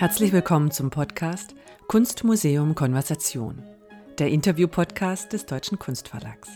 [0.00, 1.54] Herzlich willkommen zum Podcast
[1.86, 3.62] Kunstmuseum Konversation,
[4.18, 6.48] der Interview-Podcast des Deutschen Kunstverlags.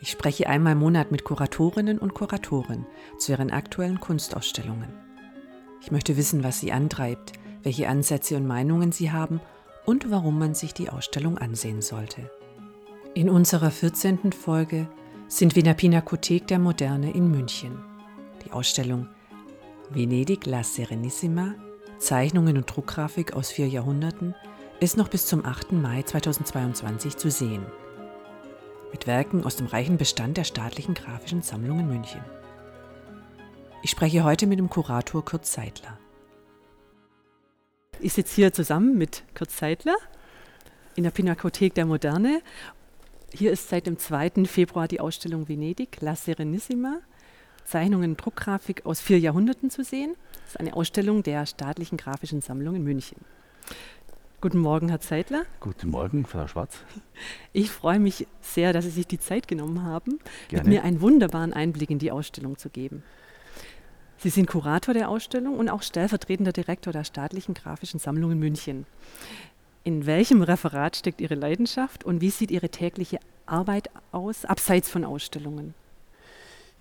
[0.00, 2.86] Ich spreche einmal im Monat mit Kuratorinnen und Kuratoren
[3.18, 4.88] zu ihren aktuellen Kunstausstellungen.
[5.82, 7.34] Ich möchte wissen, was sie antreibt,
[7.64, 9.42] welche Ansätze und Meinungen sie haben
[9.84, 12.30] und warum man sich die Ausstellung ansehen sollte.
[13.12, 14.32] In unserer 14.
[14.32, 14.88] Folge
[15.28, 17.78] sind wir in der Pinakothek der Moderne in München.
[18.42, 19.06] Die Ausstellung
[19.90, 21.56] Venedig La Serenissima
[22.02, 24.34] Zeichnungen und Druckgrafik aus vier Jahrhunderten
[24.80, 25.70] ist noch bis zum 8.
[25.70, 27.64] Mai 2022 zu sehen.
[28.90, 32.20] Mit Werken aus dem reichen Bestand der staatlichen grafischen Sammlung in München.
[33.84, 35.96] Ich spreche heute mit dem Kurator Kurt Seidler.
[38.00, 39.96] Ich sitze hier zusammen mit Kurt Seidler
[40.96, 42.42] in der Pinakothek der Moderne.
[43.32, 44.44] Hier ist seit dem 2.
[44.46, 46.98] Februar die Ausstellung Venedig, La Serenissima,
[47.64, 50.14] Zeichnungen und Druckgrafik aus vier Jahrhunderten zu sehen.
[50.44, 53.18] Das ist eine Ausstellung der Staatlichen Grafischen Sammlung in München.
[54.40, 55.44] Guten Morgen, Herr Zeitler.
[55.60, 56.78] Guten Morgen, Frau Schwarz.
[57.52, 60.64] Ich freue mich sehr, dass Sie sich die Zeit genommen haben, Gerne.
[60.64, 63.04] mit mir einen wunderbaren Einblick in die Ausstellung zu geben.
[64.16, 68.86] Sie sind Kurator der Ausstellung und auch stellvertretender Direktor der Staatlichen Grafischen Sammlung in München.
[69.84, 75.04] In welchem Referat steckt Ihre Leidenschaft und wie sieht Ihre tägliche Arbeit aus, abseits von
[75.04, 75.74] Ausstellungen?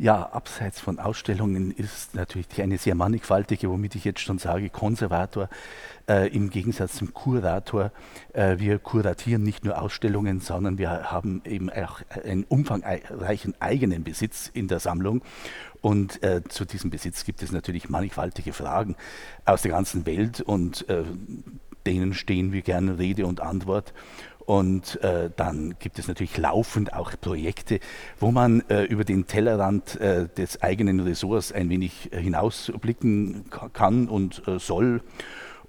[0.01, 5.47] Ja, abseits von Ausstellungen ist natürlich eine sehr mannigfaltige, womit ich jetzt schon sage, Konservator
[6.09, 7.91] äh, im Gegensatz zum Kurator.
[8.33, 14.49] Äh, wir kuratieren nicht nur Ausstellungen, sondern wir haben eben auch einen umfangreichen eigenen Besitz
[14.51, 15.21] in der Sammlung.
[15.81, 18.95] Und äh, zu diesem Besitz gibt es natürlich mannigfaltige Fragen
[19.45, 21.03] aus der ganzen Welt und äh,
[21.85, 23.93] denen stehen wir gerne Rede und Antwort.
[24.45, 27.79] Und äh, dann gibt es natürlich laufend auch Projekte,
[28.19, 34.07] wo man äh, über den Tellerrand äh, des eigenen Ressorts ein wenig äh, hinausblicken kann
[34.07, 35.01] und äh, soll.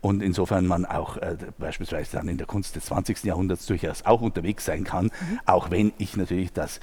[0.01, 3.23] Und insofern man auch äh, beispielsweise dann in der Kunst des 20.
[3.23, 5.41] Jahrhunderts durchaus auch unterwegs sein kann, mhm.
[5.47, 6.80] auch wenn ich natürlich das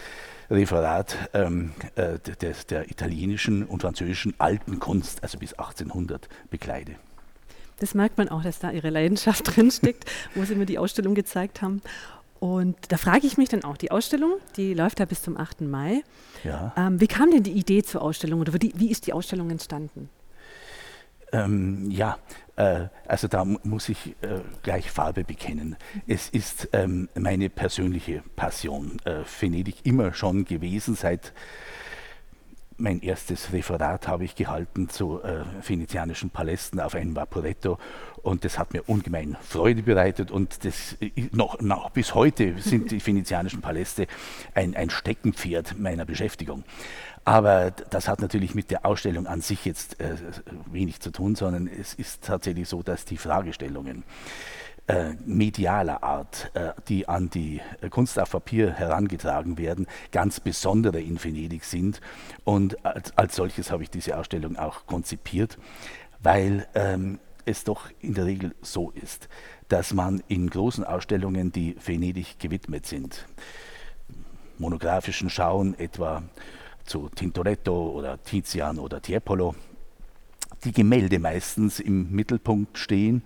[0.50, 1.74] Referat ähm,
[2.42, 6.96] des, der italienischen und französischen alten Kunst, also bis 1800, bekleide.
[7.80, 11.62] Das merkt man auch, dass da ihre Leidenschaft drinsteckt, wo sie mir die Ausstellung gezeigt
[11.62, 11.82] haben.
[12.40, 15.62] Und da frage ich mich dann auch, die Ausstellung, die läuft ja bis zum 8.
[15.62, 16.04] Mai.
[16.44, 16.74] Ja.
[16.78, 20.10] Ähm, wie kam denn die Idee zur Ausstellung oder wie, wie ist die Ausstellung entstanden?
[21.32, 22.18] Ähm, ja,
[22.56, 25.76] äh, also da muss ich äh, gleich Farbe bekennen.
[26.08, 28.98] Es ist ähm, meine persönliche Passion.
[29.06, 31.34] Äh, Venedig immer schon gewesen, seit
[32.80, 37.78] mein erstes Referat habe ich gehalten zu äh, venezianischen Palästen auf einem Vaporetto
[38.22, 40.98] und das hat mir ungemein Freude bereitet und das
[41.32, 44.08] noch, noch bis heute sind die venezianischen Paläste
[44.54, 46.64] ein, ein Steckenpferd meiner Beschäftigung.
[47.26, 50.16] Aber das hat natürlich mit der Ausstellung an sich jetzt äh,
[50.72, 54.04] wenig zu tun, sondern es ist tatsächlich so, dass die Fragestellungen
[54.90, 57.62] äh, medialer Art, äh, die an die
[57.92, 62.02] Kunst auf Papier herangetragen werden, ganz besondere in Venedig sind.
[62.44, 65.60] Und als, als solches habe ich diese Ausstellung auch konzipiert,
[66.24, 69.30] weil ähm, es doch in der Regel so ist,
[69.68, 73.28] dass man in großen Ausstellungen, die Venedig gewidmet sind,
[74.58, 76.24] monografischen Schauen etwa
[76.84, 79.54] zu Tintoretto oder Tizian oder Tiepolo,
[80.64, 83.24] die Gemälde meistens im Mittelpunkt stehen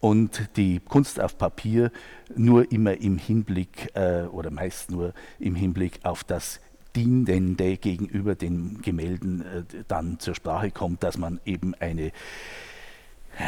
[0.00, 1.90] und die Kunst auf Papier
[2.34, 6.60] nur immer im Hinblick äh, oder meist nur im Hinblick auf das
[6.94, 12.12] Dienende gegenüber den Gemälden äh, dann zur Sprache kommt, dass man eben eine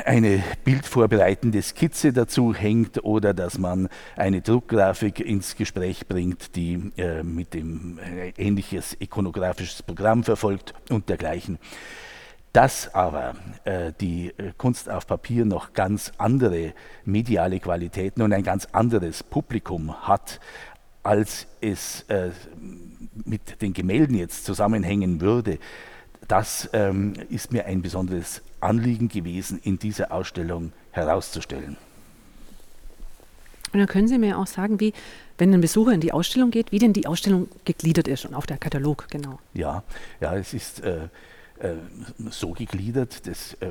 [0.05, 7.23] eine bildvorbereitende Skizze dazu hängt oder dass man eine Druckgrafik ins Gespräch bringt, die äh,
[7.23, 11.59] mit dem äh, ähnliches ikonografisches Programm verfolgt und dergleichen.
[12.59, 16.73] Dass aber äh, die äh, Kunst auf Papier noch ganz andere
[17.05, 20.41] mediale Qualitäten und ein ganz anderes Publikum hat,
[21.05, 22.31] als es äh,
[23.25, 25.61] mit den Gemälden jetzt zusammenhängen würde,
[26.27, 31.77] das ähm, ist mir ein besonderes Anliegen gewesen, in dieser Ausstellung herauszustellen.
[33.73, 34.95] Und dann können Sie mir auch sagen, wie,
[35.37, 38.47] wenn ein Besucher in die Ausstellung geht, wie denn die Ausstellung gegliedert ist und auf
[38.47, 39.39] der Katalog, genau.
[39.55, 39.85] Ja,
[40.21, 41.09] ja, es ist äh,
[42.31, 43.71] so gegliedert, das äh,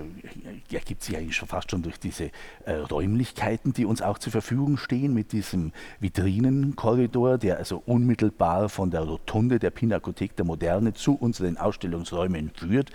[0.71, 2.31] ergibt sich eigentlich schon fast schon durch diese
[2.65, 8.91] äh, Räumlichkeiten, die uns auch zur Verfügung stehen, mit diesem Vitrinenkorridor, der also unmittelbar von
[8.91, 12.91] der Rotunde der Pinakothek der Moderne zu unseren Ausstellungsräumen führt,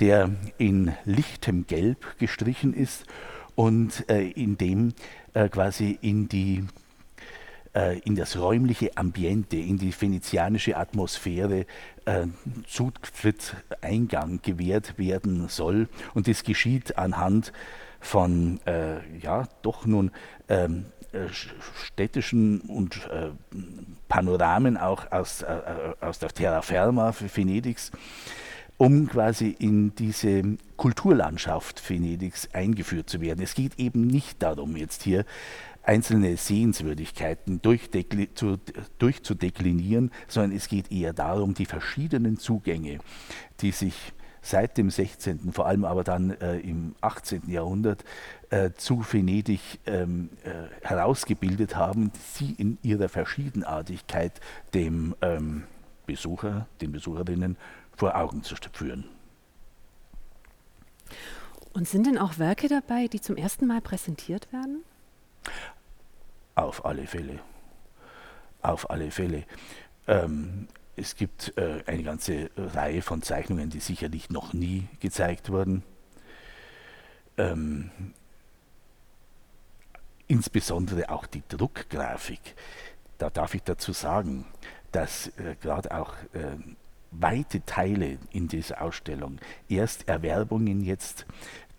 [0.00, 3.04] der in lichtem Gelb gestrichen ist
[3.54, 4.94] und in dem
[5.50, 6.87] quasi in die äh,
[8.04, 11.66] in das räumliche Ambiente, in die venezianische Atmosphäre
[12.06, 12.26] äh,
[12.66, 15.88] Zutritt, Eingang gewährt werden soll.
[16.14, 17.52] Und das geschieht anhand
[18.00, 20.10] von äh, ja doch nun
[20.48, 21.28] ähm, äh,
[21.84, 23.30] städtischen und äh,
[24.08, 25.60] Panoramen auch aus, äh,
[26.00, 27.92] aus der Terraferma Venedigs,
[28.76, 30.42] um quasi in diese
[30.76, 33.42] Kulturlandschaft Venedigs eingeführt zu werden.
[33.42, 35.24] Es geht eben nicht darum, jetzt hier
[35.88, 42.98] einzelne Sehenswürdigkeiten durchzudeklinieren, sondern es geht eher darum, die verschiedenen Zugänge,
[43.60, 44.12] die sich
[44.42, 47.48] seit dem 16., vor allem aber dann äh, im 18.
[47.48, 48.04] Jahrhundert
[48.50, 54.40] äh, zu Venedig ähm, äh, herausgebildet haben, sie in ihrer Verschiedenartigkeit
[54.74, 55.64] dem ähm,
[56.06, 57.56] Besucher, den Besucherinnen
[57.96, 59.06] vor Augen zu führen.
[61.72, 64.84] Und sind denn auch Werke dabei, die zum ersten Mal präsentiert werden?
[66.58, 67.38] Auf alle Fälle.
[68.62, 69.44] Auf alle Fälle.
[70.08, 70.66] Ähm,
[70.96, 75.84] es gibt äh, eine ganze Reihe von Zeichnungen, die sicherlich noch nie gezeigt wurden.
[77.36, 77.92] Ähm,
[80.26, 82.56] insbesondere auch die Druckgrafik.
[83.18, 84.44] Da darf ich dazu sagen,
[84.90, 86.56] dass äh, gerade auch äh,
[87.12, 89.38] weite Teile in dieser Ausstellung
[89.68, 91.24] erst Erwerbungen jetzt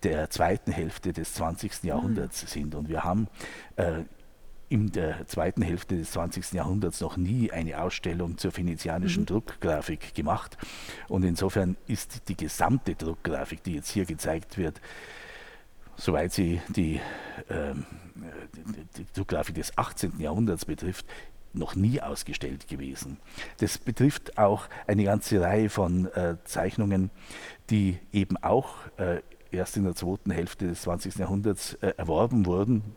[0.04, 1.84] der zweiten Hälfte des 20.
[1.84, 2.48] Jahrhunderts mhm.
[2.48, 2.74] sind.
[2.74, 3.28] Und wir haben
[3.76, 4.04] äh,
[4.70, 6.52] in der zweiten Hälfte des 20.
[6.52, 9.26] Jahrhunderts noch nie eine Ausstellung zur venezianischen mhm.
[9.26, 10.56] Druckgrafik gemacht.
[11.08, 14.80] Und insofern ist die gesamte Druckgrafik, die jetzt hier gezeigt wird,
[15.96, 17.00] soweit sie die,
[17.50, 17.84] ähm,
[18.96, 20.20] die, Druckgrafik des 18.
[20.20, 21.04] Jahrhunderts betrifft,
[21.52, 23.18] noch nie ausgestellt gewesen.
[23.58, 27.10] Das betrifft auch eine ganze Reihe von äh, Zeichnungen,
[27.70, 29.20] die eben auch äh,
[29.50, 31.16] erst in der zweiten Hälfte des 20.
[31.16, 32.94] Jahrhunderts äh, erworben wurden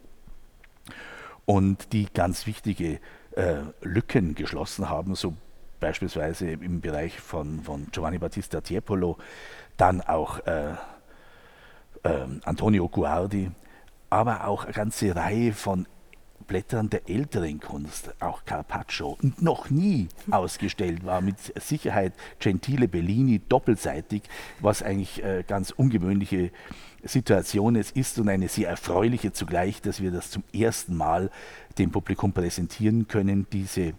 [1.45, 2.99] und die ganz wichtige
[3.35, 5.33] äh, Lücken geschlossen haben, so
[5.79, 9.17] beispielsweise im Bereich von, von Giovanni Battista Tiepolo,
[9.75, 10.71] dann auch äh,
[12.03, 13.51] äh, Antonio Guardi,
[14.09, 15.87] aber auch eine ganze Reihe von
[16.47, 24.23] Blättern der älteren Kunst, auch Carpaccio, noch nie ausgestellt war, mit Sicherheit Gentile Bellini doppelseitig,
[24.59, 26.51] was eigentlich äh, ganz ungewöhnliche
[27.03, 31.29] Situation es ist und eine sehr erfreuliche zugleich, dass wir das zum ersten Mal
[31.77, 33.93] dem Publikum präsentieren können, diese,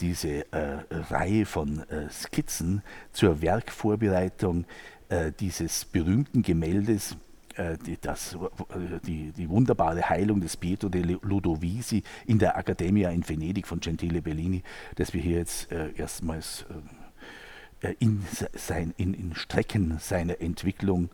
[0.00, 4.64] diese äh, Reihe von äh, Skizzen zur Werkvorbereitung
[5.08, 7.16] äh, dieses berühmten Gemäldes,
[7.56, 13.10] äh, die, das, äh, die, die, wunderbare Heilung des Pietro de Ludovisi in der Accademia
[13.10, 14.62] in Venedig von Gentile Bellini,
[14.96, 16.66] das wir hier jetzt äh, erstmals
[17.98, 18.24] in,
[18.54, 21.10] sein, in, in Strecken seiner Entwicklung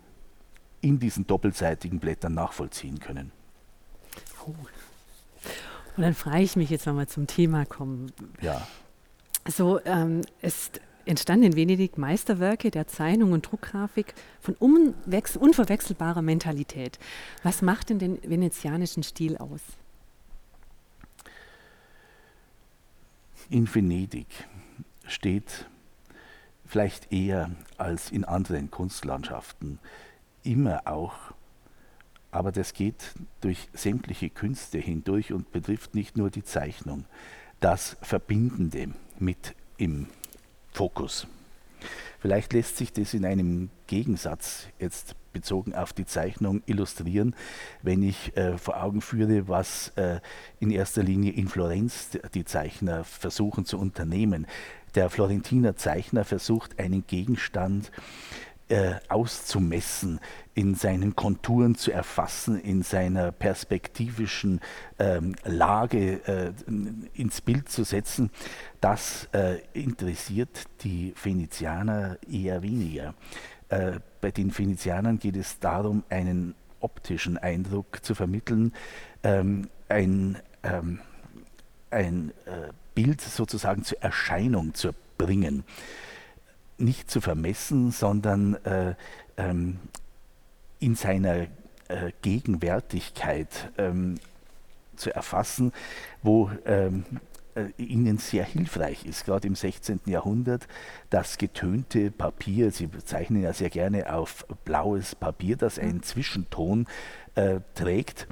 [0.82, 3.32] in diesen doppelseitigen Blättern nachvollziehen können.
[4.46, 4.54] Oh.
[5.96, 8.12] Und dann frage ich mich jetzt, wenn wir zum Thema kommen.
[8.40, 8.66] Ja.
[9.48, 10.70] So, ähm, es
[11.04, 16.98] entstanden in Venedig Meisterwerke der Zeichnung und Druckgrafik von unverwechselbarer Mentalität.
[17.42, 19.60] Was macht denn den venezianischen Stil aus?
[23.50, 24.26] In Venedig
[25.06, 25.66] steht
[26.64, 29.78] vielleicht eher als in anderen Kunstlandschaften
[30.44, 31.14] immer auch,
[32.30, 37.04] aber das geht durch sämtliche Künste hindurch und betrifft nicht nur die Zeichnung,
[37.60, 40.08] das Verbindende mit im
[40.72, 41.26] Fokus.
[42.20, 47.34] Vielleicht lässt sich das in einem Gegensatz jetzt bezogen auf die Zeichnung illustrieren,
[47.82, 50.20] wenn ich äh, vor Augen führe, was äh,
[50.60, 54.46] in erster Linie in Florenz die Zeichner versuchen zu unternehmen.
[54.94, 57.90] Der Florentiner Zeichner versucht einen Gegenstand
[58.68, 60.20] äh, auszumessen,
[60.54, 64.60] in seinen Konturen zu erfassen, in seiner perspektivischen
[64.98, 66.52] ähm, Lage äh,
[67.14, 68.30] ins Bild zu setzen,
[68.80, 73.14] das äh, interessiert die Venezianer eher weniger.
[73.68, 78.72] Äh, bei den Venezianern geht es darum, einen optischen Eindruck zu vermitteln,
[79.22, 81.00] ähm, ein, ähm,
[81.90, 85.64] ein äh, Bild sozusagen zur Erscheinung zu bringen
[86.82, 88.94] nicht zu vermessen, sondern äh,
[89.36, 89.78] ähm,
[90.80, 91.46] in seiner
[91.88, 94.18] äh, Gegenwärtigkeit ähm,
[94.96, 95.72] zu erfassen,
[96.22, 97.04] wo ähm,
[97.54, 100.00] äh, ihnen sehr hilfreich ist, gerade im 16.
[100.06, 100.66] Jahrhundert,
[101.10, 106.86] das getönte Papier, Sie zeichnen ja sehr gerne auf blaues Papier, das einen Zwischenton
[107.34, 108.26] äh, trägt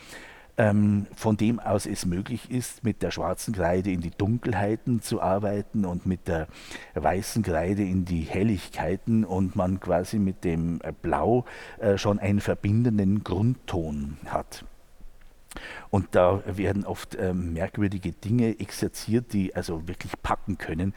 [0.61, 5.23] ähm, von dem aus es möglich ist, mit der schwarzen Kreide in die Dunkelheiten zu
[5.23, 6.49] arbeiten und mit der
[6.93, 11.47] weißen Kreide in die Helligkeiten und man quasi mit dem äh, Blau
[11.79, 14.67] äh, schon einen verbindenden Grundton hat.
[15.89, 20.93] Und da werden oft äh, merkwürdige Dinge exerziert, die also wirklich packen können.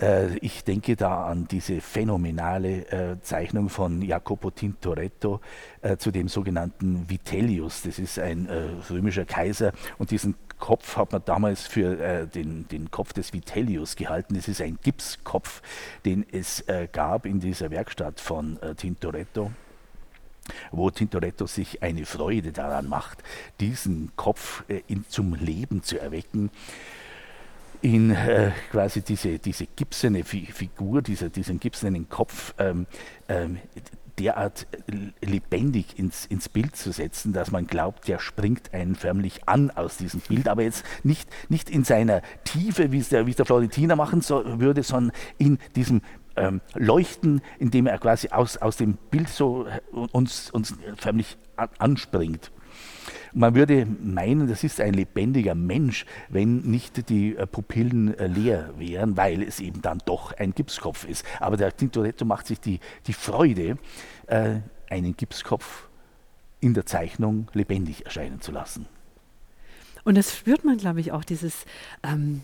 [0.00, 5.40] Äh, ich denke da an diese phänomenale äh, Zeichnung von Jacopo Tintoretto
[5.82, 7.82] äh, zu dem sogenannten Vitellius.
[7.82, 8.48] Das ist ein
[8.90, 14.34] römischer Kaiser und diesen Kopf hat man damals für den, den Kopf des Vitellius gehalten.
[14.34, 15.62] Das ist ein Gipskopf,
[16.04, 19.50] den es gab in dieser Werkstatt von Tintoretto
[20.72, 23.22] wo Tintoretto sich eine Freude daran macht,
[23.60, 26.50] diesen Kopf äh, in, zum Leben zu erwecken
[27.82, 32.86] in äh, quasi diese, diese gipsene Figur, dieser, diesen gipsenen Kopf ähm,
[33.28, 33.58] ähm,
[34.18, 34.66] derart
[35.22, 39.96] lebendig ins, ins Bild zu setzen, dass man glaubt, der springt einen förmlich an aus
[39.96, 44.20] diesem Bild, aber jetzt nicht, nicht in seiner Tiefe, wie es der, der Florentiner machen
[44.20, 46.02] so, würde, sondern in diesem
[46.36, 49.80] ähm, Leuchten, indem er quasi aus, aus dem Bild so äh,
[50.12, 51.38] uns, uns förmlich
[51.78, 52.52] anspringt.
[53.32, 58.74] Man würde meinen, das ist ein lebendiger Mensch, wenn nicht die äh, Pupillen äh, leer
[58.76, 61.24] wären, weil es eben dann doch ein Gipskopf ist.
[61.38, 63.78] Aber der Tintoretto macht sich die, die Freude,
[64.26, 64.56] äh,
[64.88, 65.88] einen Gipskopf
[66.60, 68.86] in der Zeichnung lebendig erscheinen zu lassen.
[70.04, 71.66] Und das spürt man, glaube ich, auch, dieses
[72.02, 72.42] ähm,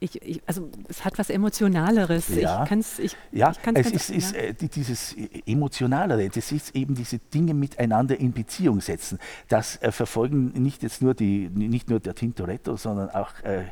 [0.00, 2.28] ich, ich, also es hat was Emotionaleres.
[2.28, 6.76] Ja, ich kann's, ich, ja ich kann's es ist, ist äh, dieses Emotionalere, das ist
[6.76, 9.18] eben diese Dinge miteinander in Beziehung setzen.
[9.48, 13.64] Das äh, verfolgen nicht jetzt nur, die, nicht nur der Tintoretto, sondern auch äh,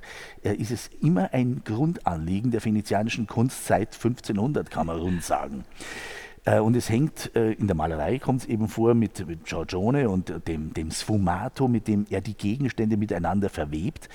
[0.42, 5.64] äh, ist es immer ein Grundanliegen der venezianischen Kunst seit 1500, kann man rund sagen.
[6.45, 10.09] Äh, und es hängt äh, in der Malerei, kommt es eben vor, mit, mit Giorgione
[10.09, 14.09] und dem, dem Sfumato, mit dem er die Gegenstände miteinander verwebt.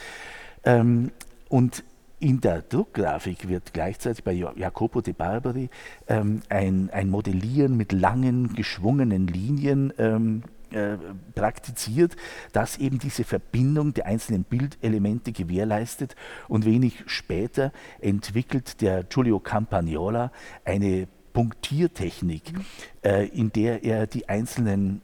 [0.66, 1.12] Ähm,
[1.48, 1.84] und
[2.22, 5.70] in der Druckgrafik wird gleichzeitig bei Jacopo de Barbari
[6.08, 10.98] ähm, ein, ein Modellieren mit langen, geschwungenen Linien ähm, äh,
[11.34, 12.16] praktiziert,
[12.54, 16.16] das eben diese Verbindung der einzelnen Bildelemente gewährleistet.
[16.48, 20.32] Und wenig später entwickelt der Giulio Campagnola
[20.64, 22.66] eine Punktiertechnik, mhm.
[23.04, 25.02] äh, in der er die einzelnen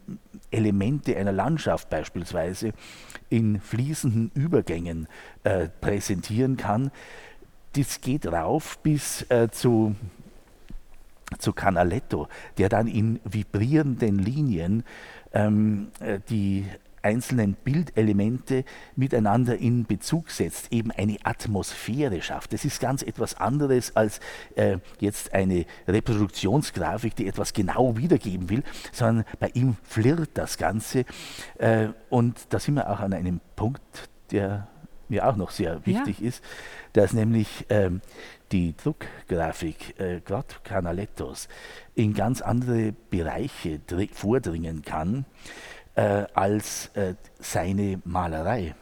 [0.51, 2.74] Elemente einer Landschaft beispielsweise
[3.29, 5.07] in fließenden Übergängen
[5.43, 6.91] äh, präsentieren kann.
[7.74, 9.96] Das geht rauf bis äh, zu,
[11.38, 14.84] zu Canaletto, der dann in vibrierenden Linien
[15.34, 16.65] ähm, äh, die
[17.01, 18.63] einzelnen Bildelemente
[18.96, 22.54] miteinander in Bezug setzt, eben eine Atmosphäre schafft.
[22.54, 24.20] Das ist ganz etwas anderes als
[24.56, 31.06] äh, jetzt eine Reproduktionsgrafik, die etwas genau wiedergeben will, sondern bei ihm flirrt das Ganze.
[31.58, 34.68] Äh, und da sind wir auch an einem Punkt, der
[35.10, 36.27] mir auch noch sehr wichtig ja.
[36.27, 36.44] ist,
[36.94, 38.01] dass nämlich ähm,
[38.51, 41.48] die Druckgrafik, äh, gerade Canalettos,
[41.96, 43.80] in ganz andere Bereiche
[44.13, 45.25] vordringen kann
[45.98, 48.75] äh, als äh, seine Malerei.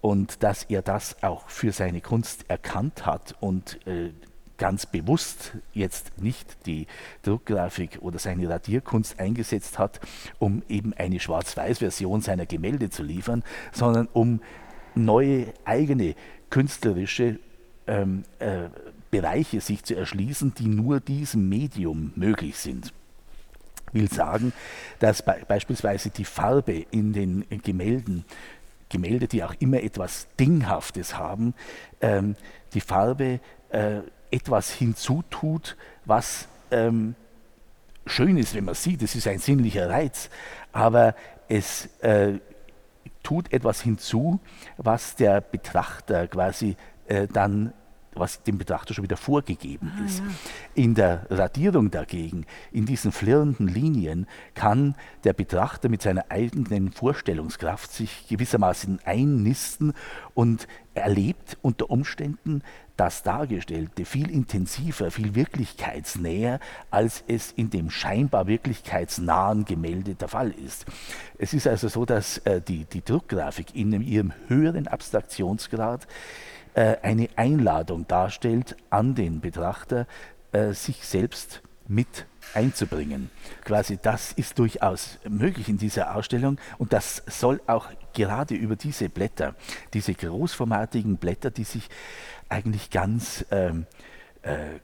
[0.00, 4.10] Und dass er das auch für seine Kunst erkannt hat und äh,
[4.58, 6.86] ganz bewusst jetzt nicht die
[7.22, 10.00] Druckgrafik oder seine Radierkunst eingesetzt hat,
[10.38, 13.42] um eben eine Schwarz-Weiß-Version seiner Gemälde zu liefern,
[13.72, 14.40] sondern um
[14.94, 16.14] neue eigene
[16.50, 17.38] künstlerische
[17.86, 18.68] ähm, äh,
[19.10, 22.92] Bereiche sich zu erschließen, die nur diesem Medium möglich sind
[23.92, 24.52] will sagen,
[24.98, 28.24] dass be beispielsweise die Farbe in den Gemälden,
[28.88, 31.54] Gemälde, die auch immer etwas Dinghaftes haben,
[32.00, 32.36] ähm,
[32.74, 37.14] die Farbe äh, etwas hinzutut, was ähm,
[38.06, 40.30] schön ist, wenn man sieht, es ist ein sinnlicher Reiz,
[40.72, 41.14] aber
[41.48, 42.38] es äh,
[43.22, 44.40] tut etwas hinzu,
[44.76, 47.72] was der Betrachter quasi äh, dann
[48.14, 50.18] was dem Betrachter schon wieder vorgegeben ah, ist.
[50.18, 50.24] Ja.
[50.74, 57.92] In der Radierung dagegen, in diesen flirrenden Linien, kann der Betrachter mit seiner eigenen Vorstellungskraft
[57.92, 59.92] sich gewissermaßen einnisten
[60.34, 62.62] und erlebt unter Umständen
[62.96, 70.50] das Dargestellte viel intensiver, viel wirklichkeitsnäher, als es in dem scheinbar wirklichkeitsnahen Gemälde der Fall
[70.50, 70.84] ist.
[71.38, 76.06] Es ist also so, dass äh, die, die Druckgrafik in ihrem höheren Abstraktionsgrad
[76.74, 80.06] eine Einladung darstellt an den Betrachter,
[80.52, 83.30] äh, sich selbst mit einzubringen.
[83.64, 89.08] Quasi das ist durchaus möglich in dieser Ausstellung und das soll auch gerade über diese
[89.08, 89.54] Blätter,
[89.94, 91.88] diese großformatigen Blätter, die sich
[92.48, 93.86] eigentlich ganz ähm,
[94.42, 94.78] äh,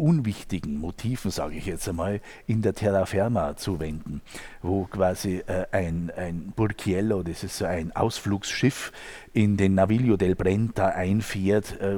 [0.00, 4.22] unwichtigen Motiven, sage ich jetzt einmal, in der Terraferma zuwenden,
[4.62, 8.92] wo quasi äh, ein, ein Burchiello, das ist so ein Ausflugsschiff,
[9.32, 11.96] in den Naviglio del Brenta einfährt, äh,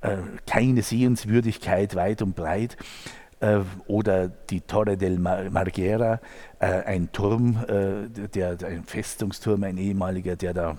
[0.00, 2.76] äh, keine Sehenswürdigkeit weit und breit,
[3.40, 6.20] äh, oder die Torre del Marghera,
[6.60, 10.76] äh, ein Turm, äh, der, ein Festungsturm, ein ehemaliger, der da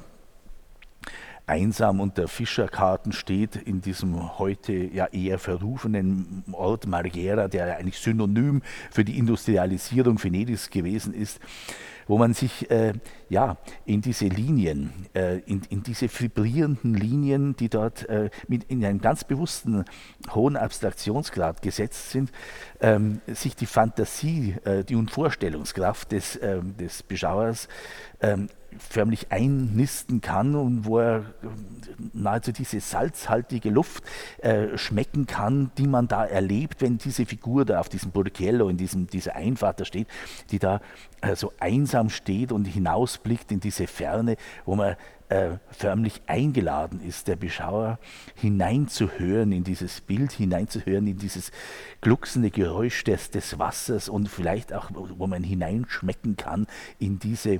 [1.47, 8.61] einsam unter Fischerkarten steht, in diesem heute ja eher verrufenen Ort Marghera, der eigentlich synonym
[8.91, 11.39] für die Industrialisierung Venedigs gewesen ist
[12.07, 12.93] wo man sich äh,
[13.29, 18.85] ja, in diese Linien, äh, in, in, diese vibrierenden Linien, die dort äh, mit in
[18.85, 19.85] einem ganz bewussten
[20.33, 22.31] hohen Abstraktionsgrad gesetzt sind,
[22.79, 27.67] ähm, sich die Fantasie, äh, die Unvorstellungskraft des, ähm, des Beschauers
[28.21, 31.25] ähm, förmlich einnisten kann und wo er
[32.13, 34.03] nahezu diese salzhaltige Luft
[34.39, 38.77] äh, schmecken kann, die man da erlebt, wenn diese Figur da auf diesem Burchiello, in
[38.77, 40.07] diesem, dieser Einfahrt da steht,
[40.51, 40.81] die da
[41.21, 44.95] äh, so einsam steht und hinausblickt in diese Ferne, wo man
[45.29, 47.97] äh, förmlich eingeladen ist, der Beschauer
[48.35, 51.51] hineinzuhören in dieses Bild, hineinzuhören in dieses
[52.01, 56.67] glucksende Geräusch des, des Wassers und vielleicht auch, wo man hineinschmecken kann
[56.99, 57.59] in diese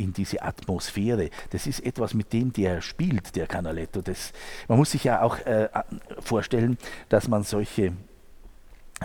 [0.00, 1.30] in diese Atmosphäre.
[1.50, 4.00] Das ist etwas, mit dem der spielt, der Canaletto.
[4.00, 4.32] Das,
[4.68, 5.68] man muss sich ja auch äh,
[6.20, 6.78] vorstellen,
[7.08, 7.92] dass man solche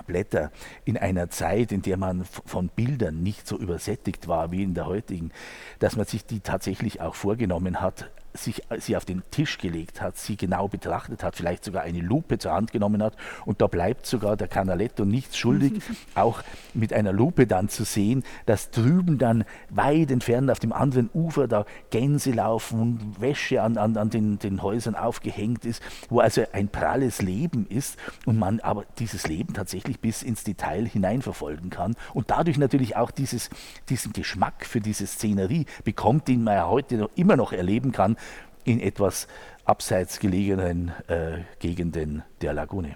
[0.08, 0.52] Blätter
[0.84, 4.86] in einer Zeit, in der man von Bildern nicht so übersättigt war wie in der
[4.88, 5.32] heutigen,
[5.80, 10.18] dass man sich die tatsächlich auch vorgenommen hat, sich sie auf den Tisch gelegt hat,
[10.18, 13.16] sie genau betrachtet hat, vielleicht sogar eine Lupe zur Hand genommen hat.
[13.46, 15.82] Und da bleibt sogar der Canaletto nichts schuldig,
[16.16, 16.42] auch
[16.74, 21.48] mit einer Lupe dann zu sehen, dass drüben dann weit entfernt auf dem anderen Ufer
[21.48, 26.44] da Gänse laufen und Wäsche an, an, an den, den Häusern aufgehängt ist, wo also
[26.52, 31.96] ein pralles Leben ist und man aber dieses Leben tatsächlich bis ins Detail hineinverfolgen kann.
[32.14, 33.50] Und dadurch natürlich auch dieses,
[33.90, 38.18] diesen Geschmack für diese Szenerie bekommt, den man ja heute noch, immer noch erleben kann,
[38.66, 39.28] in etwas
[39.64, 42.96] abseits gelegenen äh, Gegenden der Lagune.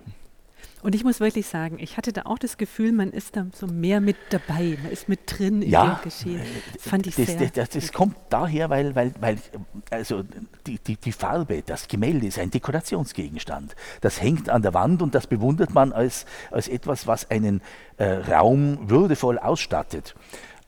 [0.81, 3.67] Und ich muss wirklich sagen, ich hatte da auch das Gefühl, man ist da so
[3.67, 6.41] mehr mit dabei, man ist mit drin in ja, dem Geschehen.
[6.73, 7.35] Das fand ich das, sehr.
[7.37, 9.37] Das, das, das kommt daher, weil, weil, weil
[9.89, 10.23] also
[10.65, 13.75] die, die, die Farbe, das Gemälde ist ein Dekorationsgegenstand.
[13.99, 17.61] Das hängt an der Wand und das bewundert man als, als etwas, was einen
[17.97, 20.15] äh, Raum würdevoll ausstattet.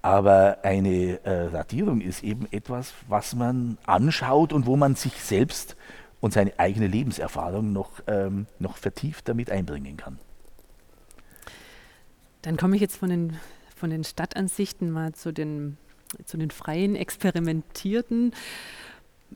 [0.02, 5.76] Aber eine äh, Radierung ist eben etwas, was man anschaut und wo man sich selbst
[6.20, 10.20] und seine eigene Lebenserfahrung noch, ähm, noch vertieft damit einbringen kann.
[12.42, 13.38] Dann komme ich jetzt von den,
[13.76, 15.78] von den Stadtansichten mal zu den,
[16.26, 18.34] zu den freien, experimentierten.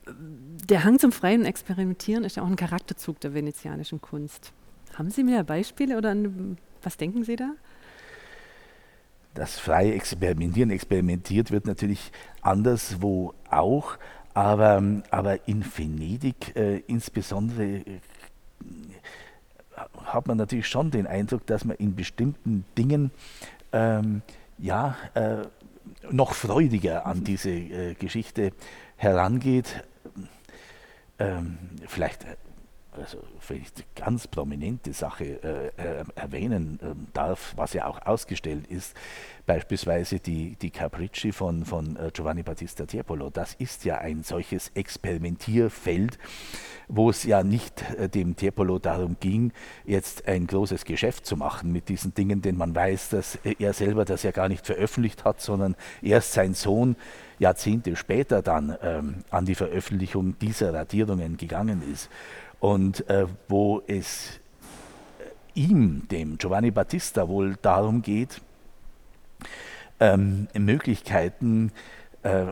[0.08, 4.52] Der Hang zum freien Experimentieren ist ja auch ein Charakterzug der venezianischen Kunst.
[4.96, 6.16] Haben Sie mehr Beispiele oder
[6.82, 7.52] was denken Sie da?
[9.36, 13.98] Das freie Experimentieren, experimentiert wird natürlich anderswo auch,
[14.34, 18.00] aber, aber in Venedig äh, insbesondere äh,
[20.06, 23.12] hat man natürlich schon den Eindruck, dass man in bestimmten Dingen
[23.72, 24.22] ähm,
[24.58, 25.46] ja, äh,
[26.12, 28.52] noch freudiger an diese äh, Geschichte
[28.96, 29.84] herangeht.
[31.20, 32.26] Ähm, vielleicht
[32.98, 33.64] also die
[33.96, 38.96] ganz prominente Sache äh, äh, erwähnen äh, darf, was ja auch ausgestellt ist,
[39.46, 44.72] beispielsweise die, die Capricci von, von äh, Giovanni Battista Tiepolo, das ist ja ein solches
[44.74, 46.18] Experimentierfeld,
[46.88, 49.52] wo es ja nicht äh, dem Tiepolo darum ging,
[49.86, 54.06] jetzt ein großes Geschäft zu machen mit diesen Dingen, denn man weiß, dass er selber
[54.06, 56.96] das ja gar nicht veröffentlicht hat, sondern erst sein Sohn
[57.38, 62.10] Jahrzehnte später dann ähm, an die Veröffentlichung dieser Radierungen gegangen ist
[62.60, 64.40] und äh, wo es
[65.20, 68.42] äh, ihm, dem Giovanni Battista, wohl darum geht,
[70.00, 71.72] ähm, Möglichkeiten
[72.26, 72.46] äh,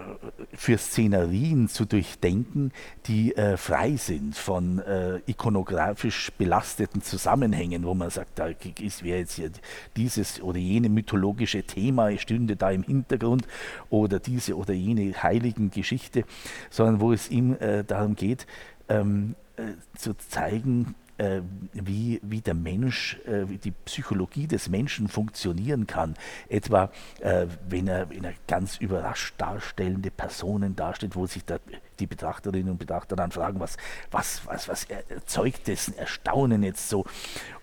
[0.54, 2.72] für Szenerien zu durchdenken,
[3.08, 9.18] die äh, frei sind von äh, ikonografisch belasteten Zusammenhängen, wo man sagt, da ist wäre
[9.18, 9.50] jetzt hier
[9.98, 13.48] dieses oder jene mythologische Thema stünde da im Hintergrund
[13.90, 16.24] oder diese oder jene heiligen Geschichte,
[16.70, 18.46] sondern wo es ihm äh, darum geht,
[18.90, 21.42] ähm, äh, zu zeigen, äh,
[21.74, 26.16] wie, wie der Mensch, äh, wie die Psychologie des Menschen funktionieren kann.
[26.50, 26.90] Etwa,
[27.20, 31.60] äh, wenn, er, wenn er ganz überrascht darstellende Personen darstellt, wo sich da
[32.00, 33.78] die Betrachterinnen und Betrachter dann fragen, was,
[34.10, 37.06] was, was, was erzeugt dessen Erstaunen jetzt so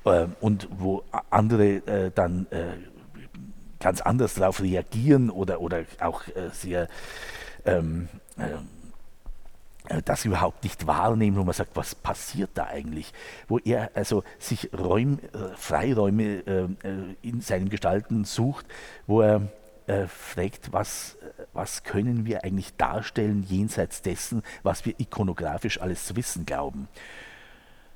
[0.04, 2.46] äh, und wo andere dann
[3.80, 6.22] ganz anders darauf reagieren oder, oder auch
[6.52, 6.88] sehr
[7.64, 8.58] ähm, äh,
[10.04, 13.12] das überhaupt nicht wahrnehmen, wo man sagt, was passiert da eigentlich?
[13.48, 16.68] Wo er also sich Räum, äh, Freiräume äh,
[17.22, 18.66] in seinem Gestalten sucht,
[19.06, 19.42] wo er
[20.06, 21.16] fragt, was,
[21.52, 26.86] was können wir eigentlich darstellen jenseits dessen, was wir ikonografisch alles zu wissen glauben.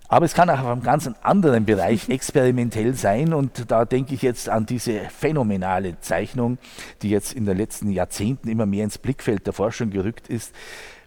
[0.08, 4.22] Aber es kann auch auf einem ganz anderen Bereich experimentell sein und da denke ich
[4.22, 6.58] jetzt an diese phänomenale Zeichnung,
[7.02, 10.54] die jetzt in den letzten Jahrzehnten immer mehr ins Blickfeld der Forschung gerückt ist,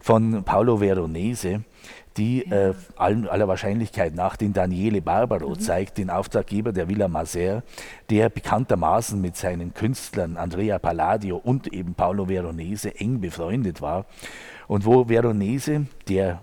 [0.08, 1.65] von Paolo Veronese,
[2.15, 2.70] die ja.
[2.70, 5.60] äh, aller Wahrscheinlichkeit nach den Daniele Barbaro mhm.
[5.60, 7.62] zeigt, den Auftraggeber der Villa Maser,
[8.10, 14.06] der bekanntermaßen mit seinen Künstlern Andrea Palladio und eben Paolo Veronese eng befreundet war.
[14.70, 16.41] Und wo Veronese, der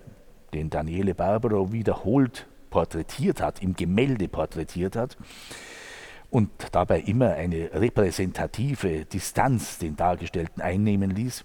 [0.53, 5.17] den Daniele Barbaro wiederholt porträtiert hat, im Gemälde porträtiert hat,
[6.29, 11.45] und dabei immer eine repräsentative Distanz den Dargestellten einnehmen ließ,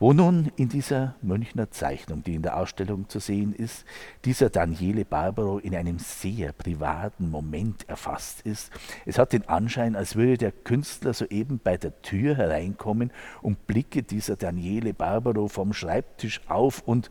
[0.00, 3.84] wo nun in dieser Münchner Zeichnung, die in der Ausstellung zu sehen ist,
[4.24, 8.72] dieser Daniele Barbaro in einem sehr privaten Moment erfasst ist.
[9.04, 14.02] Es hat den Anschein, als würde der Künstler soeben bei der Tür hereinkommen und blicke
[14.02, 17.10] dieser Daniele Barbaro vom Schreibtisch auf und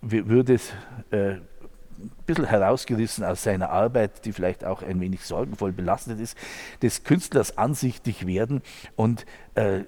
[0.00, 0.72] würde es
[1.10, 1.36] äh,
[2.00, 6.36] ein bisschen herausgerissen aus seiner Arbeit, die vielleicht auch ein wenig sorgenvoll belastet ist,
[6.82, 8.62] des Künstlers ansichtig werden
[8.96, 9.82] und äh,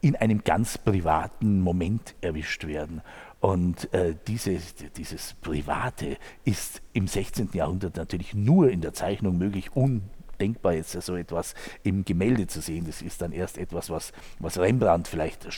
[0.00, 3.02] in einem ganz privaten Moment erwischt werden.
[3.40, 7.50] Und äh, dieses, dieses Private ist im 16.
[7.52, 12.86] Jahrhundert natürlich nur in der Zeichnung möglich, undenkbar jetzt so etwas im Gemälde zu sehen.
[12.86, 15.48] Das ist dann erst etwas, was, was Rembrandt vielleicht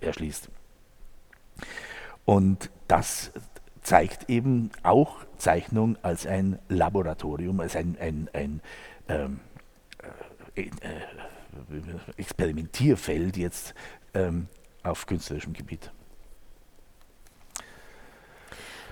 [0.00, 0.48] erschließt.
[2.24, 3.32] Und das
[3.82, 8.60] zeigt eben auch Zeichnung als ein Laboratorium, als ein, ein, ein
[9.08, 9.40] ähm,
[10.56, 10.70] äh, äh,
[12.16, 13.74] Experimentierfeld jetzt
[14.14, 14.48] ähm,
[14.82, 15.90] auf künstlerischem Gebiet.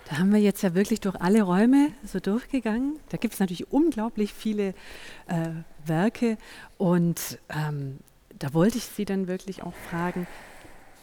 [0.09, 2.99] Da haben wir jetzt ja wirklich durch alle Räume so durchgegangen.
[3.09, 4.75] Da gibt es natürlich unglaublich viele
[5.27, 5.51] äh,
[5.87, 6.37] Werke
[6.77, 7.99] und ähm,
[8.39, 10.27] da wollte ich Sie dann wirklich auch fragen,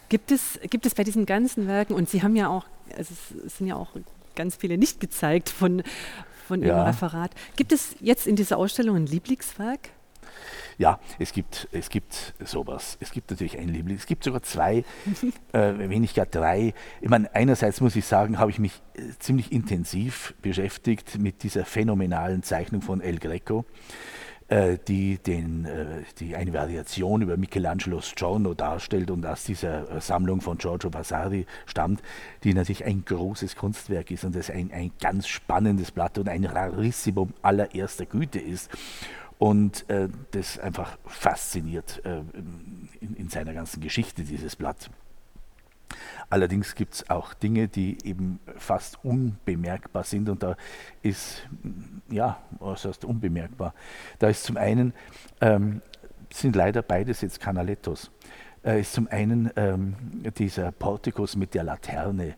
[0.09, 2.65] Gibt es, gibt es bei diesen ganzen Werken, und Sie haben ja auch,
[2.97, 3.13] also
[3.45, 3.91] es sind ja auch
[4.35, 5.83] ganz viele nicht gezeigt von,
[6.47, 6.85] von Ihrem ja.
[6.85, 9.91] Referat, gibt es jetzt in dieser Ausstellung ein Lieblingswerk?
[10.77, 12.97] Ja, es gibt, es gibt sowas.
[13.01, 14.01] Es gibt natürlich ein Lieblings.
[14.01, 14.77] Es gibt sogar zwei,
[15.51, 16.73] äh, wenn nicht gar drei.
[17.01, 21.65] Ich meine, einerseits muss ich sagen, habe ich mich äh, ziemlich intensiv beschäftigt mit dieser
[21.65, 23.65] phänomenalen Zeichnung von El Greco.
[24.49, 30.41] Äh, die, den, äh, die eine Variation über Michelangelos Giorno darstellt und aus dieser Sammlung
[30.41, 32.01] von Giorgio Vasari stammt,
[32.43, 36.45] die natürlich ein großes Kunstwerk ist und das ein, ein ganz spannendes Blatt und ein
[36.45, 38.71] Rarissimum allererster Güte ist
[39.39, 42.19] und äh, das einfach fasziniert äh,
[42.99, 44.91] in, in, seiner ganzen Geschichte, dieses Blatt.
[46.29, 50.55] Allerdings gibt es auch Dinge, die eben fast unbemerkbar sind und da
[51.01, 51.47] ist,
[52.11, 53.73] ja, was heißt unbemerkbar?
[54.19, 54.93] Da ist zum einen,
[55.41, 55.81] ähm,
[56.31, 58.11] sind leider beides jetzt Canalettos,
[58.63, 59.95] äh, ist zum einen ähm,
[60.37, 62.35] dieser Portikus mit der Laterne,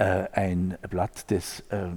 [0.00, 1.88] äh, ein Blatt, das äh,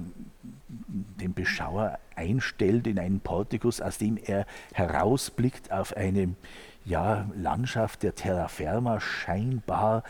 [0.68, 6.34] den Beschauer einstellt in einen Portikus, aus dem er herausblickt auf eine
[6.84, 10.02] ja, Landschaft der Terraferma, scheinbar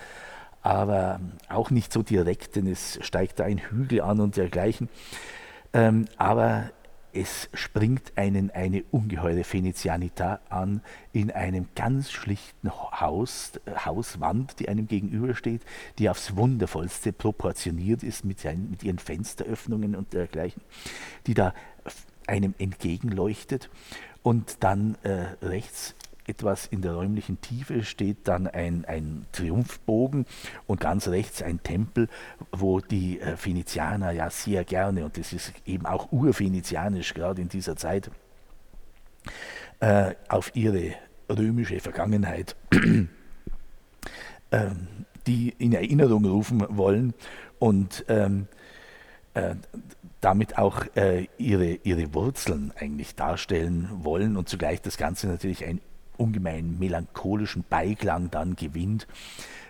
[0.60, 4.88] aber auch nicht so direkt, denn es steigt da ein Hügel an und dergleichen.
[5.72, 6.70] Ähm, aber
[7.14, 10.80] es springt einen eine ungeheure Venezianita an
[11.12, 15.62] in einem ganz schlichten Haus, äh, Hauswand, die einem gegenübersteht,
[15.98, 20.62] die aufs wundervollste proportioniert ist mit, seinen, mit ihren Fensteröffnungen und dergleichen,
[21.26, 21.54] die da
[22.26, 23.70] einem entgegenleuchtet.
[24.22, 25.94] Und dann äh, rechts
[26.26, 30.26] etwas in der räumlichen Tiefe steht dann ein, ein Triumphbogen
[30.66, 32.08] und ganz rechts ein Tempel,
[32.52, 37.48] wo die äh, Venezianer ja sehr gerne, und das ist eben auch urvenezianisch gerade in
[37.48, 38.10] dieser Zeit,
[39.80, 40.94] äh, auf ihre
[41.28, 42.56] römische Vergangenheit
[44.50, 44.70] äh,
[45.26, 47.14] die in Erinnerung rufen wollen
[47.58, 48.46] und ähm,
[49.34, 49.54] äh,
[50.20, 55.80] damit auch äh, ihre, ihre Wurzeln eigentlich darstellen wollen und zugleich das Ganze natürlich ein
[56.16, 59.06] ungemein melancholischen Beiklang dann gewinnt,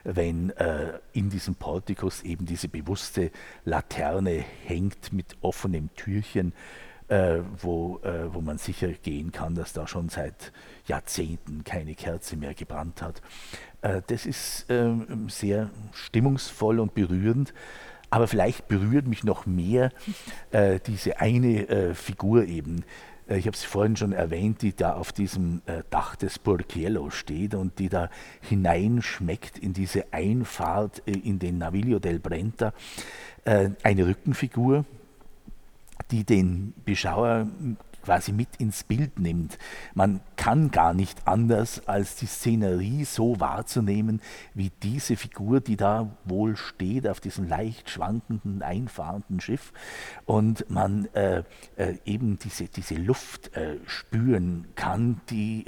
[0.05, 3.31] wenn äh, in diesem Portikus eben diese bewusste
[3.65, 6.53] Laterne hängt mit offenem Türchen,
[7.09, 10.53] äh, wo, äh, wo man sicher gehen kann, dass da schon seit
[10.87, 13.23] Jahrzehnten keine Kerze mehr gebrannt hat.
[13.83, 17.53] Äh, das ist ähm, sehr stimmungsvoll und berührend.
[18.11, 19.91] Aber vielleicht berührt mich noch mehr
[20.53, 22.85] äh, diese eine äh, Figur eben,
[23.29, 27.55] ich habe es vorhin schon erwähnt, die da auf diesem äh, Dach des Porciello steht
[27.55, 28.11] und die da
[28.43, 32.73] hineinschmeckt in diese Einfahrt äh, in den Naviglio del Brenta.
[33.47, 34.87] Eine Rückenfigur,
[36.11, 37.47] die den Beschauer
[38.05, 39.59] quasi mit ins Bild nimmt.
[39.95, 44.21] Man kann gar nicht anders, als die Szenerie so wahrzunehmen,
[44.53, 49.73] wie diese Figur, die da wohl steht auf diesem leicht schwankenden, einfahrenden Schiff
[50.27, 51.45] und man äh,
[51.77, 55.65] äh, eben diese, diese Luft äh, spüren kann, die,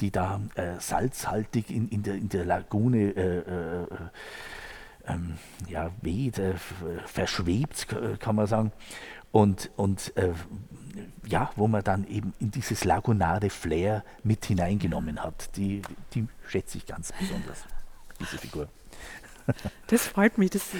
[0.00, 3.86] die da äh, salzhaltig in, in, der, in der Lagune äh, äh,
[5.06, 5.34] ähm,
[5.68, 6.54] ja, weht, äh,
[7.06, 7.88] verschwebt,
[8.20, 8.72] kann man sagen.
[9.32, 10.32] Und, und äh,
[11.26, 15.56] ja, wo man dann eben in dieses lagunare Flair mit hineingenommen hat.
[15.56, 15.82] Die,
[16.14, 17.64] die schätze ich ganz besonders,
[18.20, 18.68] diese Figur.
[19.88, 20.52] Das freut mich.
[20.52, 20.78] Das ist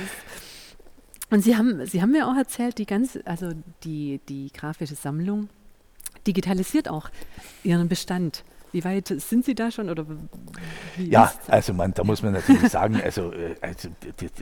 [1.30, 3.50] und Sie haben, Sie haben mir auch erzählt, die ganze, also
[3.82, 5.48] die, die grafische Sammlung
[6.26, 7.10] digitalisiert auch
[7.64, 8.44] Ihren Bestand.
[8.74, 9.88] Wie weit sind Sie da schon?
[9.88, 10.04] Oder
[10.98, 13.88] ja, also man, da muss man natürlich sagen, also, äh, also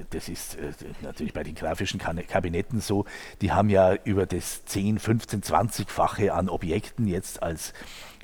[0.08, 3.04] das ist äh, natürlich bei den grafischen Kabinetten so,
[3.42, 7.74] die haben ja über das 10, 15, 20-fache an Objekten jetzt als,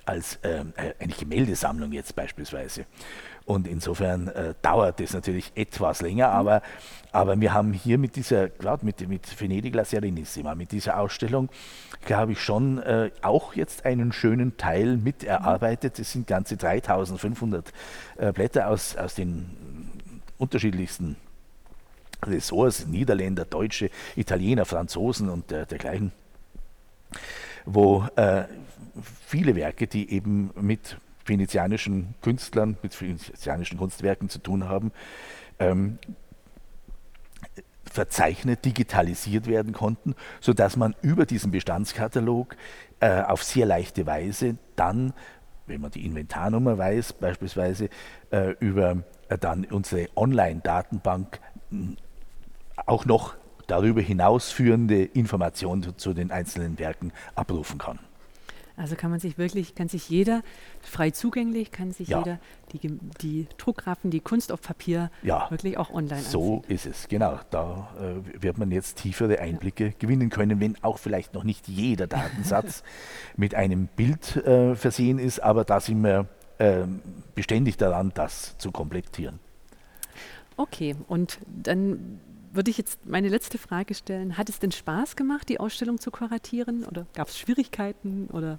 [0.07, 2.87] als ähm, äh, eine Gemäldesammlung jetzt beispielsweise.
[3.48, 6.61] Und insofern äh, dauert das natürlich etwas länger, aber,
[7.12, 11.48] aber wir haben hier mit dieser, gerade mit, mit Venedig La Serenissima, mit dieser Ausstellung,
[12.04, 15.98] glaube ich, schon äh, auch jetzt einen schönen Teil miterarbeitet.
[15.98, 17.72] Es sind ganze 3500
[18.18, 19.48] äh, Blätter aus, aus den
[20.37, 21.16] unterschiedlichsten
[22.26, 26.12] Ressorts, Niederländer, Deutsche, Italiener, Franzosen und äh, dergleichen,
[27.64, 28.44] wo äh,
[29.26, 30.98] viele Werke, die eben mit
[31.29, 34.93] venezianischen Künstlern, mit venezianischen Kunstwerken zu tun haben,
[35.59, 35.99] ähm,
[37.85, 42.57] verzeichnet, digitalisiert werden konnten, sodass man über diesen Bestandskatalog
[43.01, 45.12] äh, auf sehr leichte Weise dann,
[45.67, 47.88] wenn man die Inventarnummer weiß, beispielsweise
[48.31, 51.41] äh, über äh, dann unsere Online-Datenbank
[52.87, 53.35] auch noch
[53.67, 57.99] darüber hinausführende Informationen zu den einzelnen Werken abrufen kann.
[58.79, 60.43] Also kann man sich wirklich, kann sich jeder
[60.81, 62.19] frei zugänglich, kann sich ja.
[62.19, 62.38] jeder
[62.73, 65.51] die, die Druckgrafen, die Kunst auf Papier ja.
[65.51, 66.75] wirklich auch online So ansehen.
[66.75, 67.41] ist es, genau.
[67.51, 69.93] Da äh, wird man jetzt tiefere Einblicke ja.
[69.99, 72.85] gewinnen können, wenn auch vielleicht noch nicht jeder Datensatz
[73.37, 76.27] mit einem Bild äh, versehen ist, aber da sind wir
[76.59, 76.85] äh,
[77.35, 79.41] beständig daran, das zu komplettieren.
[80.57, 82.21] Okay, und dann
[82.52, 84.37] würde ich jetzt meine letzte Frage stellen.
[84.37, 88.58] Hat es denn Spaß gemacht, die Ausstellung zu kuratieren oder gab es Schwierigkeiten oder?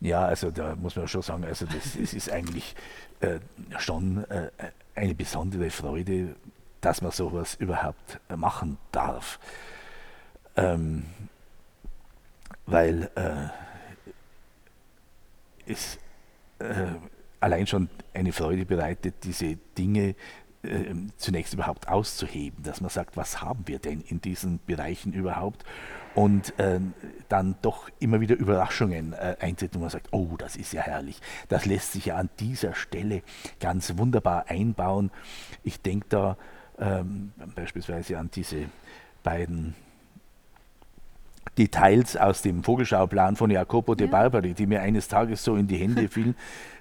[0.00, 2.76] Ja, also da muss man schon sagen, also das, das ist eigentlich
[3.20, 3.40] äh,
[3.78, 4.50] schon äh,
[4.94, 6.36] eine besondere Freude,
[6.80, 9.40] dass man sowas überhaupt machen darf.
[10.56, 11.04] Ähm,
[12.66, 13.48] weil äh,
[15.66, 15.98] es
[16.58, 16.86] äh,
[17.40, 20.14] allein schon eine Freude bereitet, diese Dinge
[20.62, 25.64] äh, zunächst überhaupt auszuheben, dass man sagt, was haben wir denn in diesen Bereichen überhaupt
[26.14, 26.80] und äh,
[27.28, 31.20] dann doch immer wieder Überraschungen äh, eintritt und man sagt, oh, das ist ja herrlich,
[31.48, 33.22] das lässt sich ja an dieser Stelle
[33.60, 35.10] ganz wunderbar einbauen.
[35.62, 36.36] Ich denke da
[36.78, 38.66] ähm, beispielsweise an diese
[39.22, 39.74] beiden
[41.56, 45.76] Details aus dem Vogelschauplan von Jacopo de Barbari, die mir eines Tages so in die
[45.76, 46.34] Hände fielen,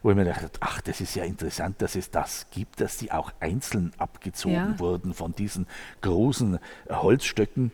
[0.04, 3.12] wo ich mir dachte, ach, das ist ja interessant, dass es das gibt, dass die
[3.12, 4.80] auch einzeln abgezogen ja.
[4.80, 5.68] wurden von diesen
[6.02, 7.72] großen Holzstöcken.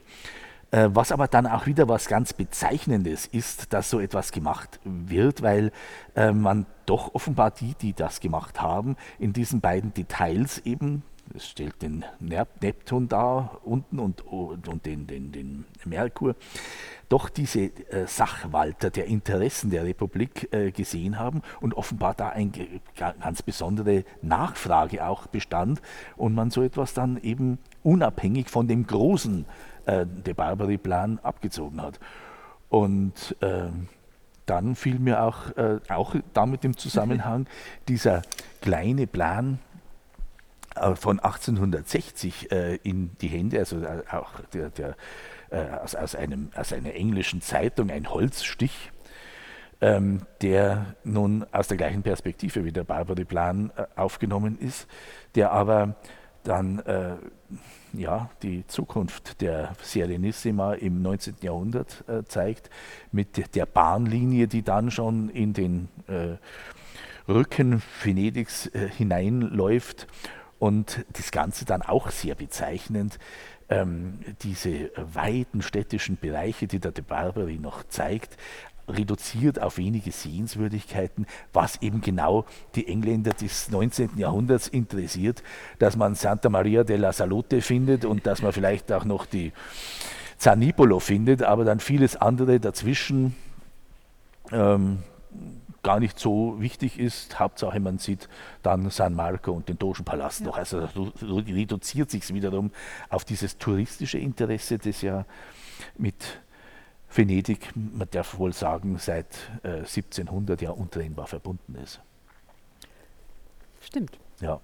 [0.74, 5.44] Äh, was aber dann auch wieder was ganz Bezeichnendes ist, dass so etwas gemacht wird,
[5.44, 5.72] weil
[6.16, 11.04] äh, man doch offenbar die, die das gemacht haben, in diesen beiden Details eben
[11.36, 16.36] es stellt den Neptun da unten und, und den, den, den Merkur,
[17.10, 22.52] doch diese äh, Sachwalter der Interessen der Republik äh, gesehen haben und offenbar da eine
[22.96, 25.82] ganz besondere Nachfrage auch bestand
[26.18, 29.46] und man so etwas dann eben unabhängig von dem großen
[29.86, 32.00] äh, De Barbary-Plan abgezogen hat.
[32.70, 33.70] Und äh,
[34.46, 37.48] dann fiel mir auch, äh, auch damit im Zusammenhang
[37.88, 38.24] dieser
[38.62, 39.60] kleine Plan,
[40.96, 44.96] von 1860 äh, in die Hände, also äh, auch der, der,
[45.50, 48.92] äh, aus, aus, einem, aus einer englischen Zeitung, ein Holzstich,
[49.82, 54.88] ähm, der nun aus der gleichen Perspektive wie der Barbary-Plan äh, aufgenommen ist,
[55.36, 55.96] der aber
[56.44, 57.16] dann äh,
[57.94, 61.36] ja, die Zukunft der Serenissima im 19.
[61.42, 62.72] Jahrhundert zeigt,
[63.12, 65.90] mit der Bahnlinie, die dann schon in den
[67.28, 70.08] Rücken Venedigs hineinläuft
[70.64, 73.20] und das Ganze dann auch sehr bezeichnend,
[73.68, 78.38] ähm, diese weiten städtischen Bereiche, die der De Barbary noch zeigt,
[78.88, 82.46] reduziert auf wenige Sehenswürdigkeiten, was eben genau
[82.76, 84.12] die Engländer des 19.
[84.16, 85.44] Jahrhunderts interessiert,
[85.80, 89.52] dass man Santa Maria della Salute findet und dass man vielleicht auch noch die
[90.38, 93.36] Zanipolo findet, aber dann vieles andere dazwischen
[94.50, 95.00] ähm,
[95.84, 97.40] gar nicht so wichtig ist.
[97.40, 98.30] Hauptsache, man sieht
[98.64, 100.48] dann San Marco und den Dogenpalast ja.
[100.48, 100.58] noch.
[100.58, 102.72] Also so reduziert sich es wiederum
[103.10, 105.26] auf dieses touristische Interesse, das ja
[105.98, 106.42] mit
[107.14, 109.28] Venedig, man darf wohl sagen, seit
[109.64, 112.00] äh, 1700 ja untrennbar verbunden ist.
[113.82, 114.18] Stimmt.
[114.40, 114.60] Ja.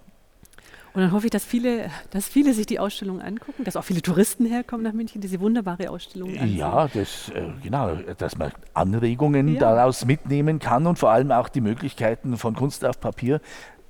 [0.93, 4.02] Und dann hoffe ich, dass viele, dass viele sich die Ausstellung angucken, dass auch viele
[4.02, 6.58] Touristen herkommen nach München, diese wunderbare Ausstellung ansehen.
[6.58, 9.60] Ja, das, äh, genau, dass man Anregungen ja.
[9.60, 13.41] daraus mitnehmen kann und vor allem auch die Möglichkeiten von Kunst auf Papier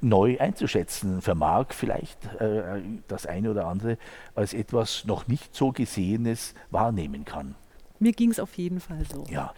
[0.02, 3.98] neu einzuschätzen vermag, vielleicht äh, das eine oder andere
[4.36, 7.56] als etwas noch nicht so Gesehenes wahrnehmen kann.
[8.00, 9.26] Mir ging es auf jeden Fall so.
[9.30, 9.54] Ja,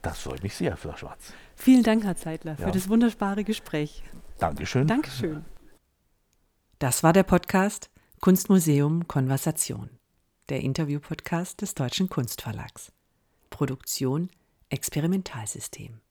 [0.00, 1.32] das freut mich sehr, Frau Schwarz.
[1.54, 2.70] Vielen Dank, Herr Zeitler, für ja.
[2.70, 4.02] das wunderbare Gespräch.
[4.38, 4.86] Dankeschön.
[4.86, 5.44] Dankeschön.
[6.84, 7.88] Das war der Podcast
[8.20, 9.88] Kunstmuseum Konversation,
[10.50, 12.92] der Interview-Podcast des Deutschen Kunstverlags.
[13.48, 14.28] Produktion
[14.68, 16.02] Experimentalsystem.